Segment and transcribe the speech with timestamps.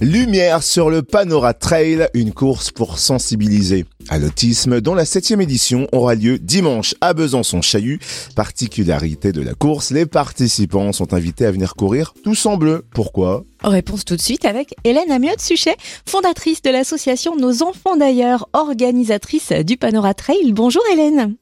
[0.00, 5.88] Lumière sur le Panora Trail, une course pour sensibiliser à l'autisme dont la septième édition
[5.90, 7.98] aura lieu dimanche à Besançon-Chahut.
[8.36, 12.84] Particularité de la course, les participants sont invités à venir courir tous en bleu.
[12.94, 13.44] Pourquoi?
[13.64, 19.76] Réponse tout de suite avec Hélène Amiot-Suchet, fondatrice de l'association Nos Enfants d'ailleurs, organisatrice du
[19.76, 20.52] Panora Trail.
[20.52, 21.34] Bonjour Hélène.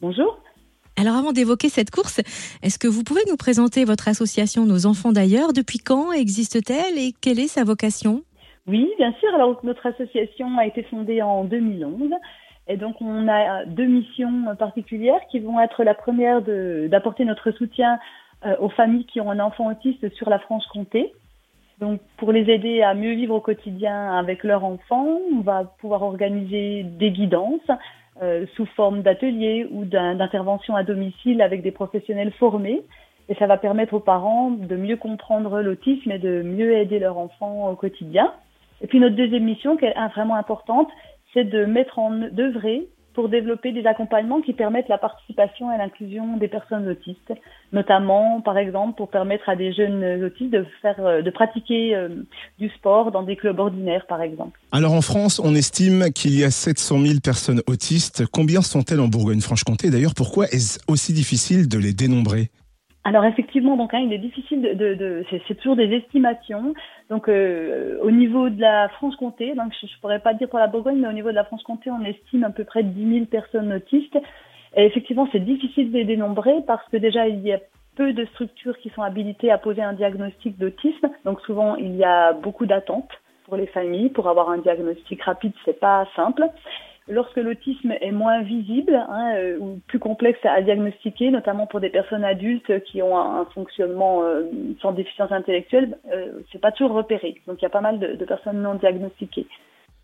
[0.00, 0.38] Bonjour.
[1.00, 2.18] Alors avant d'évoquer cette course,
[2.62, 5.54] est-ce que vous pouvez nous présenter votre association Nos Enfants d'ailleurs?
[5.54, 8.20] Depuis quand existe-t-elle et quelle est sa vocation?
[8.66, 9.34] Oui, bien sûr.
[9.34, 12.10] Alors notre association a été fondée en 2011
[12.68, 17.98] et donc on a deux missions particulières qui vont être la première d'apporter notre soutien
[18.44, 21.14] euh, aux familles qui ont un enfant autiste sur la Franche-Comté.
[21.78, 26.02] Donc pour les aider à mieux vivre au quotidien avec leur enfant, on va pouvoir
[26.02, 27.70] organiser des guidances,
[28.22, 32.82] euh, sous forme d'ateliers ou d'intervention à domicile avec des professionnels formés.
[33.28, 37.16] Et ça va permettre aux parents de mieux comprendre l'autisme et de mieux aider leur
[37.18, 38.32] enfant au quotidien.
[38.82, 40.88] Et puis notre deuxième mission, qui est vraiment importante,
[41.32, 46.36] c'est de mettre en d'œuvrer pour développer des accompagnements qui permettent la participation et l'inclusion
[46.36, 47.32] des personnes autistes,
[47.72, 52.08] notamment par exemple pour permettre à des jeunes autistes de faire euh, de pratiquer euh,
[52.58, 54.58] du sport dans des clubs ordinaires par exemple.
[54.72, 58.24] Alors en France, on estime qu'il y a 700 000 personnes autistes.
[58.26, 59.90] Combien sont-elles en Bourgogne-Franche-Comté?
[59.90, 62.50] D'ailleurs, pourquoi est-ce aussi difficile de les dénombrer?
[63.04, 66.74] Alors effectivement, donc hein, il est difficile de, de, de c'est toujours des estimations.
[67.10, 70.68] Donc euh, au niveau de la France-Comté, donc je, ne pourrais pas dire pour la
[70.68, 73.72] Bourgogne, mais au niveau de la France-Comté, on estime à peu près 10 000 personnes
[73.72, 74.16] autistes.
[74.76, 77.58] Et effectivement, c'est difficile de les dénombrer parce que déjà il y a
[77.96, 81.10] peu de structures qui sont habilitées à poser un diagnostic d'autisme.
[81.24, 83.10] Donc souvent il y a beaucoup d'attentes
[83.44, 86.48] pour les familles pour avoir un diagnostic rapide, c'est pas simple.
[87.08, 91.90] Lorsque l'autisme est moins visible hein, euh, ou plus complexe à diagnostiquer, notamment pour des
[91.90, 94.44] personnes adultes qui ont un, fonctionnement euh,
[94.80, 97.40] sans déficience intellectuelle, euh, c'est pas toujours repéré.
[97.46, 99.46] Donc il y a pas mal de, de personnes non diagnostiquées.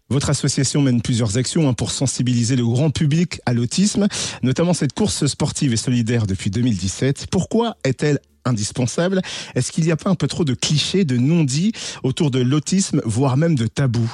[0.09, 4.07] Votre association mène plusieurs actions hein, pour sensibiliser le grand public à l'autisme,
[4.43, 7.27] notamment cette course sportive et solidaire depuis 2017.
[7.31, 9.21] Pourquoi est-elle indispensable?
[9.57, 11.73] Est-ce qu'il n'y a pas un peu trop de clichés, de non-dits
[12.05, 14.13] autour de l'autisme, voire même de tabous?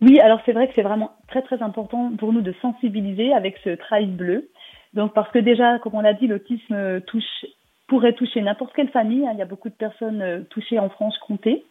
[0.00, 3.58] Oui, alors c'est vrai que c'est vraiment très très important pour nous de sensibiliser avec
[3.64, 4.50] ce trail bleu.
[4.92, 7.46] Donc parce que déjà, comme on l'a dit, l'autisme touche
[7.88, 9.26] pourrait toucher n'importe quelle famille.
[9.26, 9.30] Hein.
[9.32, 11.64] Il y a beaucoup de personnes euh, touchées en France comptées.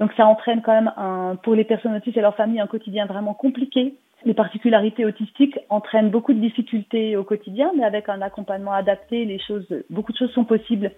[0.00, 3.04] Donc ça entraîne quand même un, pour les personnes autistes et leurs familles un quotidien
[3.04, 3.94] vraiment compliqué.
[4.24, 9.40] Les particularités autistiques entraînent beaucoup de difficultés au quotidien, mais avec un accompagnement adapté, les
[9.40, 10.90] choses, beaucoup de choses sont possibles.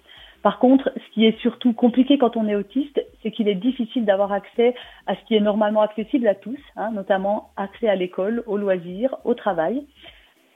[0.45, 4.05] Par contre, ce qui est surtout compliqué quand on est autiste, c'est qu'il est difficile
[4.05, 4.75] d'avoir accès
[5.07, 9.17] à ce qui est normalement accessible à tous, hein, notamment accès à l'école, aux loisirs,
[9.25, 9.87] au travail.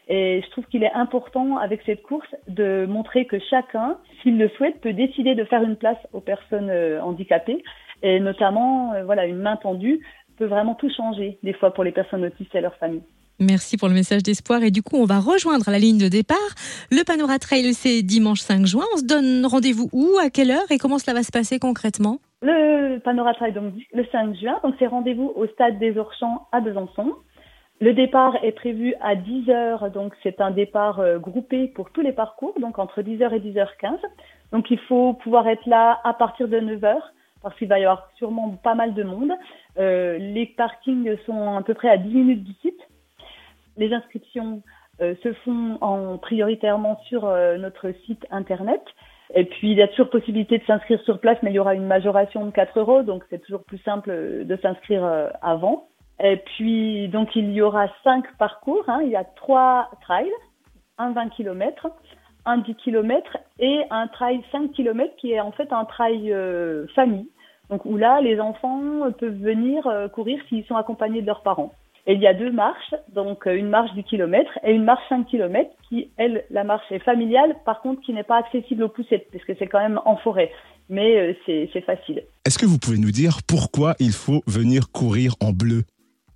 [0.08, 4.50] Et je trouve qu'il est important avec cette course de montrer que chacun, s'il le
[4.50, 7.64] souhaite, peut décider de faire une place aux personnes euh, handicapées.
[8.02, 10.04] Et notamment, euh, voilà, une main tendue
[10.36, 13.04] peut vraiment tout changer, des fois, pour les personnes autistes et leurs familles.
[13.40, 14.62] Merci pour le message d'espoir.
[14.62, 16.36] Et du coup, on va rejoindre la ligne de départ.
[16.90, 18.84] Le Panora Trail, c'est dimanche 5 juin.
[18.94, 22.18] On se donne rendez-vous où, à quelle heure et comment cela va se passer concrètement?
[22.42, 24.58] Le Panora Trail, donc le 5 juin.
[24.64, 27.14] Donc, c'est rendez-vous au stade des Orchamps à Besançon.
[27.80, 32.00] Le départ est prévu à 10 heures, donc c'est un départ euh, groupé pour tous
[32.00, 33.98] les parcours, donc entre 10h et 10h15.
[34.50, 36.96] Donc il faut pouvoir être là à partir de 9h
[37.40, 39.30] parce qu'il va y avoir sûrement pas mal de monde.
[39.78, 42.80] Euh, les parkings sont à peu près à 10 minutes du site.
[43.78, 44.62] Les inscriptions
[45.00, 48.82] euh, se font en prioritairement sur euh, notre site internet.
[49.34, 51.74] Et puis, il y a toujours possibilité de s'inscrire sur place, mais il y aura
[51.74, 55.04] une majoration de 4 euros, donc c'est toujours plus simple euh, de s'inscrire
[55.40, 55.86] avant.
[56.20, 58.82] Et puis, donc, il y aura cinq parcours.
[58.88, 59.00] Hein.
[59.04, 60.32] Il y a trois trails,
[60.96, 61.88] un 20 km,
[62.44, 66.34] un 10 km et un trail 5 km qui est en fait un trail
[66.96, 67.30] famille.
[67.70, 71.72] Donc, où là, les enfants peuvent venir courir s'ils sont accompagnés de leurs parents.
[72.08, 75.02] Et il y a deux marches, donc euh, une marche du kilomètre et une marche
[75.10, 78.88] 5 km qui, elle, la marche est familiale, par contre qui n'est pas accessible aux
[78.88, 80.50] poussettes, parce que c'est quand même en forêt.
[80.88, 82.22] Mais euh, c'est facile.
[82.46, 85.82] Est-ce que vous pouvez nous dire pourquoi il faut venir courir en bleu?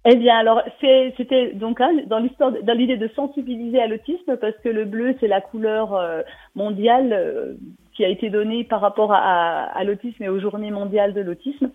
[0.04, 4.58] Eh bien, alors c'était donc hein, dans l'histoire, dans l'idée de sensibiliser à l'autisme, parce
[4.62, 6.20] que le bleu c'est la couleur euh,
[6.54, 7.56] mondiale
[7.94, 11.70] qui a été donnée par rapport à, à l'autisme et aux Journées mondiales de l'autisme.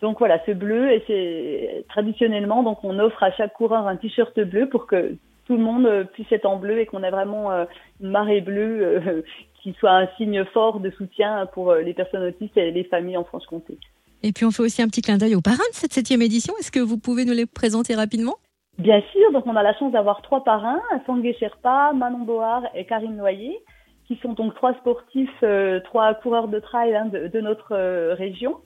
[0.00, 4.38] Donc voilà, ce bleu, et c'est traditionnellement, donc on offre à chaque coureur un t-shirt
[4.40, 5.16] bleu pour que
[5.48, 7.64] tout le monde euh, puisse être en bleu et qu'on ait vraiment euh,
[8.00, 9.22] une marée bleue euh,
[9.62, 13.24] qui soit un signe fort de soutien pour les personnes autistes et les familles en
[13.24, 13.78] Franche-Comté.
[14.22, 16.54] Et puis on fait aussi un petit clin d'œil aux parrains de cette septième édition.
[16.60, 18.36] Est-ce que vous pouvez nous les présenter rapidement?
[18.78, 22.84] Bien sûr, donc on a la chance d'avoir trois parrains, Sangue Sherpa, Manon Board et
[22.84, 23.58] Karine Noyer,
[24.06, 25.44] qui sont donc trois sportifs,
[25.84, 27.74] trois coureurs de trail hein, de, notre
[28.14, 28.58] région.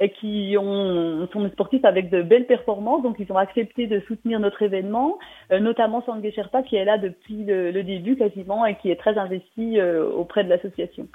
[0.00, 3.02] Et qui ont, sont des sportifs avec de belles performances.
[3.02, 5.18] Donc, ils ont accepté de soutenir notre événement,
[5.52, 8.96] euh, notamment Sangue Sherpa qui est là depuis le, le, début quasiment et qui est
[8.96, 11.06] très investi euh, auprès de l'association.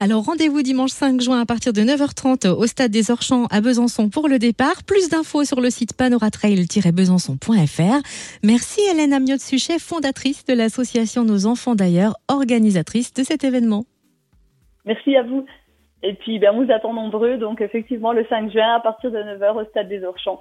[0.00, 4.10] Alors rendez-vous dimanche 5 juin à partir de 9h30 au stade des Orchamps à Besançon
[4.10, 4.84] pour le départ.
[4.86, 8.08] Plus d'infos sur le site panoratrail-besançon.fr.
[8.44, 13.86] Merci Hélène Amiot-Suchet, fondatrice de l'association Nos Enfants d'ailleurs, organisatrice de cet événement.
[14.84, 15.44] Merci à vous.
[16.02, 17.38] Et puis, ben, vous attend nombreux.
[17.38, 20.40] Donc, effectivement, le 5 juin, à partir de 9h au Stade des Orchamps.